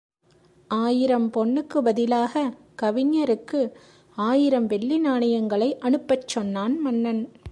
ஆயிரம் 0.67 1.31
பொன்னுக்குப் 1.31 1.85
பதிலாகக் 1.85 2.57
கவிஞருக்கு 2.81 3.71
ஆயிரம் 4.15 4.67
வெள்ளி 4.67 4.97
நாணயங்களை 4.99 5.77
அனுப்பச் 5.77 6.27
சொன்னான் 6.27 6.79
மன்னன். 6.79 7.31